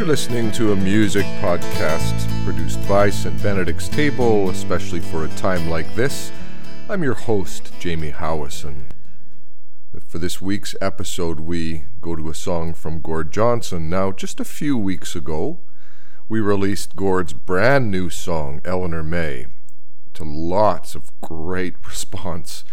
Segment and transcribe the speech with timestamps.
[0.00, 3.42] You're listening to a music podcast produced by St.
[3.42, 6.32] Benedict's Table, especially for a time like this.
[6.88, 8.84] I'm your host, Jamie Howison.
[10.08, 13.90] For this week's episode, we go to a song from Gord Johnson.
[13.90, 15.60] Now, just a few weeks ago,
[16.30, 19.48] we released Gord's brand new song, Eleanor May,
[20.14, 22.64] to lots of great response.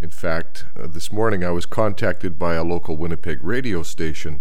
[0.00, 4.40] In fact, uh, this morning I was contacted by a local Winnipeg radio station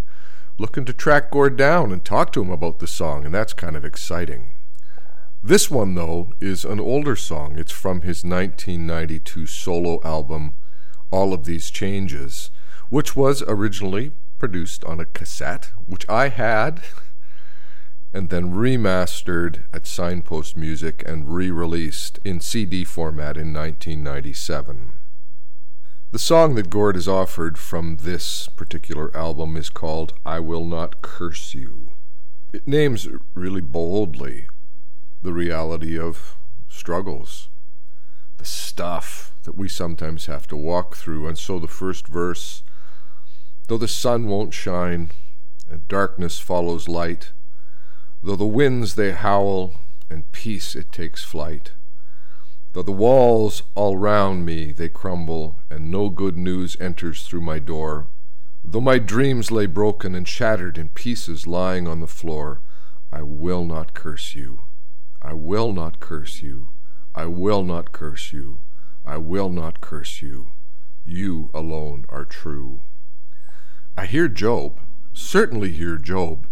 [0.58, 3.76] looking to track Gord down and talk to him about the song, and that's kind
[3.76, 4.52] of exciting.
[5.44, 7.58] This one, though, is an older song.
[7.58, 10.54] It's from his 1992 solo album,
[11.12, 12.50] All of These Changes,
[12.90, 16.82] which was originally produced on a cassette, which I had,
[18.14, 24.94] and then remastered at Signpost Music and re released in CD format in 1997.
[26.14, 31.02] The song that Gord has offered from this particular album is called I Will Not
[31.02, 31.94] Curse You.
[32.54, 34.46] It names really boldly
[35.24, 36.36] the reality of
[36.70, 37.50] struggles,
[38.38, 41.28] the stuff that we sometimes have to walk through.
[41.28, 42.62] And so the first verse
[43.68, 45.10] though the sun won't shine
[45.68, 47.32] and darkness follows light,
[48.22, 49.80] though the winds they howl
[50.12, 51.72] and peace it takes flight
[52.74, 57.60] Though the walls all round me they crumble, and no good news enters through my
[57.60, 58.08] door,
[58.64, 62.62] though my dreams lay broken and shattered in pieces lying on the floor,
[63.12, 64.62] I will not curse you.
[65.22, 66.70] I will not curse you.
[67.14, 68.62] I will not curse you.
[69.06, 70.48] I will not curse you.
[71.06, 72.82] You alone are true.
[73.96, 74.80] I hear Job,
[75.14, 76.48] certainly hear Job,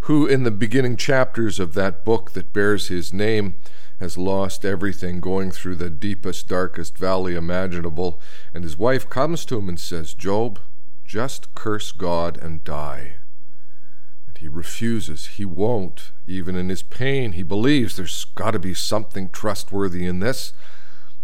[0.00, 3.54] who in the beginning chapters of that book that bears his name
[4.02, 8.20] has lost everything, going through the deepest, darkest valley imaginable.
[8.52, 10.58] And his wife comes to him and says, Job,
[11.06, 13.12] just curse God and die.
[14.26, 15.26] And he refuses.
[15.26, 16.10] He won't.
[16.26, 20.52] Even in his pain, he believes there's got to be something trustworthy in this.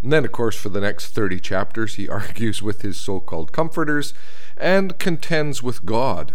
[0.00, 3.50] And then, of course, for the next 30 chapters, he argues with his so called
[3.50, 4.14] comforters
[4.56, 6.34] and contends with God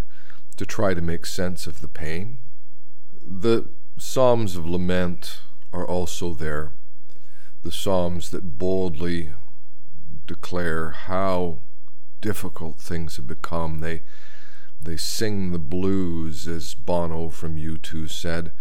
[0.57, 2.37] to try to make sense of the pain.
[3.25, 5.39] The Psalms of Lament
[5.73, 6.71] are also there.
[7.63, 9.33] The Psalms that boldly
[10.27, 11.59] declare how
[12.21, 13.79] difficult things have become.
[13.79, 14.01] They,
[14.81, 18.51] they sing the blues, as Bono from U2 said.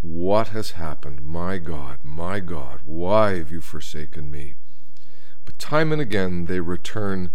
[0.00, 1.22] What has happened?
[1.22, 4.54] My God, my God, why have you forsaken me?
[5.44, 7.30] But time and again they return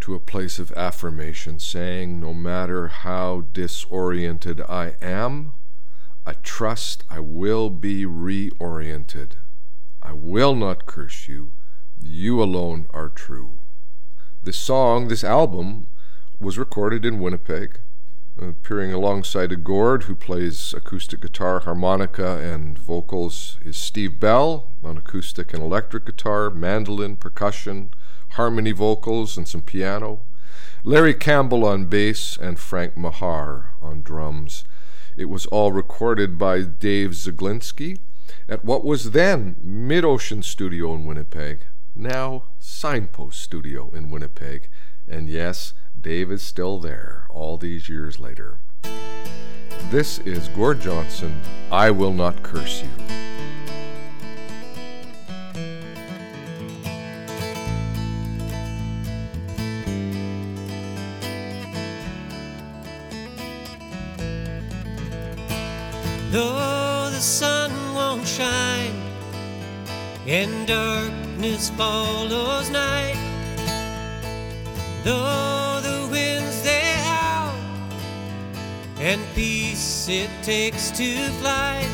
[0.00, 5.54] to a place of affirmation, saying, No matter how disoriented I am,
[6.28, 9.34] I trust I will be reoriented.
[10.02, 11.52] I will not curse you.
[12.02, 13.60] You alone are true.
[14.42, 15.86] This song, this album,
[16.40, 17.78] was recorded in Winnipeg,
[18.42, 24.98] appearing alongside a Gord who plays acoustic guitar, harmonica, and vocals is Steve Bell on
[24.98, 27.90] acoustic and electric guitar, mandolin, percussion,
[28.30, 30.22] harmony vocals, and some piano.
[30.82, 34.64] Larry Campbell on bass, and Frank Mahar on drums.
[35.16, 37.98] It was all recorded by Dave Zeglinski
[38.48, 41.60] at what was then Mid Ocean Studio in Winnipeg,
[41.94, 44.68] now Signpost Studio in Winnipeg.
[45.08, 48.58] And yes, Dave is still there all these years later.
[49.90, 51.40] This is Gord Johnson,
[51.72, 53.16] I Will Not Curse You.
[66.36, 68.92] Though the sun won't shine
[70.26, 73.16] and darkness follows night,
[75.02, 77.54] though the winds they howl
[78.98, 81.88] and peace it takes to flight,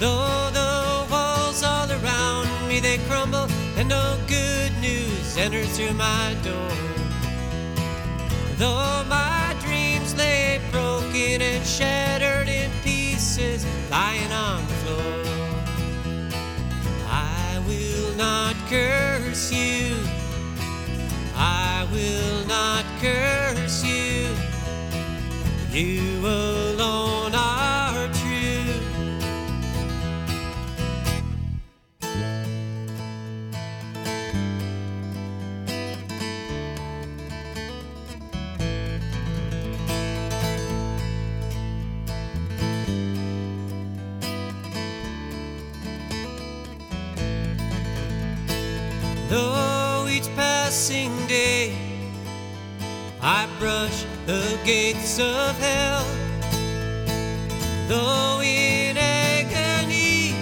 [0.00, 6.34] though the walls all around me they crumble and no good news enters through my
[6.42, 6.72] door,
[8.56, 12.45] though my dreams lay broken and shattered
[13.36, 15.24] pieces lying on the floor.
[17.06, 19.96] I will not curse you.
[21.36, 24.28] I will not curse you.
[25.70, 26.65] You alone
[49.28, 51.74] Though each passing day
[53.20, 56.06] I brush the gates of hell,
[57.88, 60.34] Though in agony,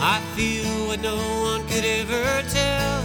[0.00, 3.02] I feel what no one could ever tell.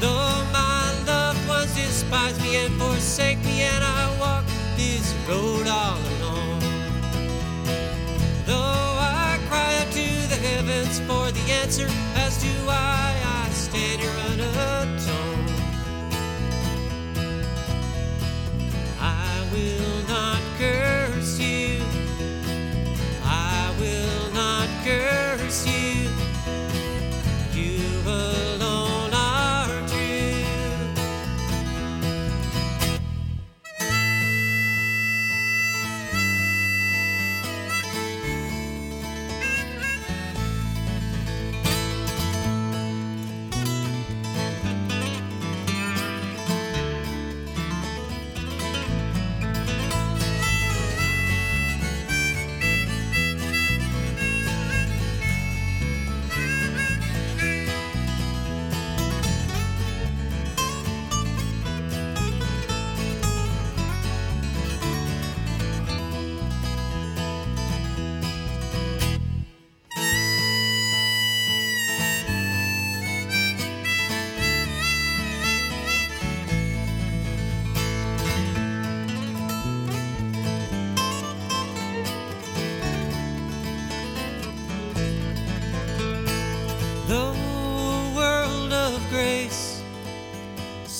[0.00, 4.46] Though my loved ones despise me and forsake me, and I walk
[4.78, 6.60] this road all alone.
[8.46, 11.88] Though I cry out to the heavens for the answer
[12.40, 12.89] do I?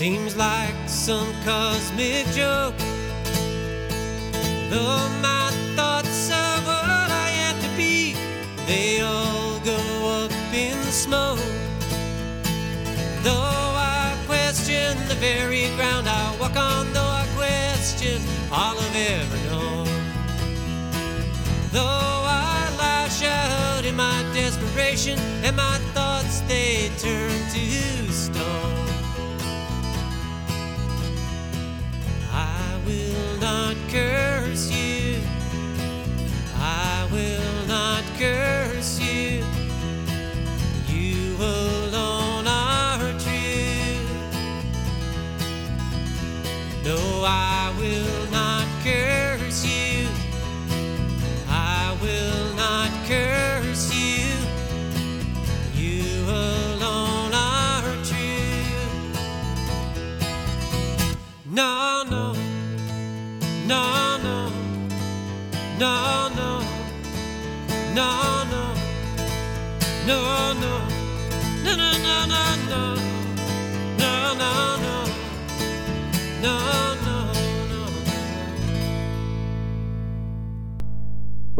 [0.01, 2.75] Seems like some cosmic joke.
[4.71, 8.15] Though my thoughts of what I am to be,
[8.67, 9.77] they all go
[10.25, 11.39] up in smoke.
[13.23, 19.37] Though I question the very ground I walk on, though I question all I've ever
[19.51, 19.87] known.
[21.73, 27.61] Though I lash out in my desperation, and my thoughts they turn to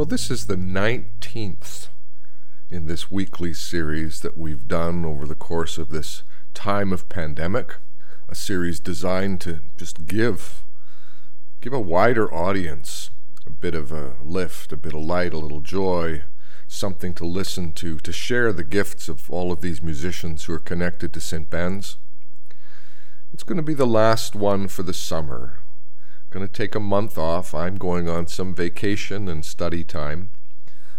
[0.01, 1.89] Well, this is the 19th
[2.71, 6.23] in this weekly series that we've done over the course of this
[6.55, 7.75] time of pandemic.
[8.27, 10.65] A series designed to just give
[11.61, 13.11] give a wider audience
[13.47, 16.23] a bit of a lift, a bit of light, a little joy,
[16.71, 20.61] something to listen to, to share the gifts of all of these musicians who are
[20.61, 21.51] connected to St.
[21.51, 21.97] Ben's.
[23.35, 25.59] It's going to be the last one for the summer.
[26.31, 27.55] Going to take a month off.
[27.55, 30.31] I'm going on some vacation and study time.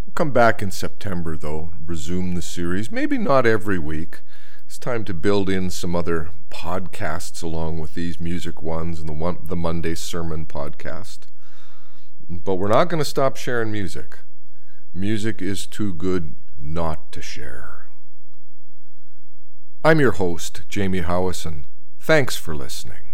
[0.06, 2.92] We'll come back in September, though, resume the series.
[2.92, 4.20] Maybe not every week.
[4.66, 9.14] It's time to build in some other podcasts along with these music ones and the
[9.14, 11.20] one, the Monday Sermon podcast.
[12.30, 14.20] But we're not going to stop sharing music.
[14.94, 17.88] Music is too good not to share.
[19.86, 21.64] I'm your host, Jamie Howison.
[22.00, 23.11] Thanks for listening.